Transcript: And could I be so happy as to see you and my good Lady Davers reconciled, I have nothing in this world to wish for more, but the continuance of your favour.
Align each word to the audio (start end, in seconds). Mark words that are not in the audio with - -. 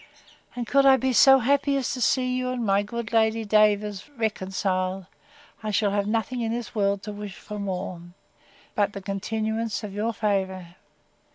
And 0.55 0.65
could 0.65 0.83
I 0.83 0.97
be 0.97 1.13
so 1.13 1.37
happy 1.37 1.77
as 1.77 1.93
to 1.93 2.01
see 2.01 2.35
you 2.35 2.49
and 2.49 2.65
my 2.65 2.81
good 2.81 3.13
Lady 3.13 3.45
Davers 3.45 4.09
reconciled, 4.17 5.05
I 5.61 5.69
have 5.69 6.07
nothing 6.07 6.41
in 6.41 6.51
this 6.51 6.73
world 6.73 7.03
to 7.03 7.11
wish 7.11 7.35
for 7.35 7.59
more, 7.59 8.01
but 8.73 8.93
the 8.93 9.01
continuance 9.03 9.83
of 9.83 9.93
your 9.93 10.11
favour. 10.11 10.73